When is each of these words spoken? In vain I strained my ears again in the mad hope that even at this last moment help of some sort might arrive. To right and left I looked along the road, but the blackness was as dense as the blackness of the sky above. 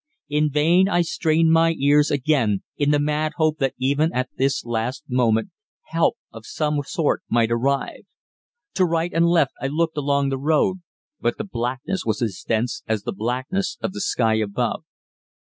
In 0.29 0.49
vain 0.49 0.89
I 0.89 1.03
strained 1.03 1.51
my 1.51 1.73
ears 1.77 2.09
again 2.09 2.63
in 2.75 2.89
the 2.89 2.97
mad 2.97 3.33
hope 3.35 3.59
that 3.59 3.75
even 3.77 4.11
at 4.13 4.29
this 4.35 4.65
last 4.65 5.03
moment 5.07 5.51
help 5.89 6.17
of 6.31 6.43
some 6.43 6.81
sort 6.83 7.21
might 7.29 7.51
arrive. 7.51 8.01
To 8.73 8.85
right 8.85 9.13
and 9.13 9.27
left 9.27 9.53
I 9.61 9.67
looked 9.67 9.97
along 9.97 10.29
the 10.29 10.39
road, 10.39 10.77
but 11.19 11.37
the 11.37 11.43
blackness 11.43 12.03
was 12.03 12.19
as 12.23 12.41
dense 12.41 12.81
as 12.87 13.03
the 13.03 13.13
blackness 13.13 13.77
of 13.79 13.93
the 13.93 14.01
sky 14.01 14.37
above. 14.39 14.85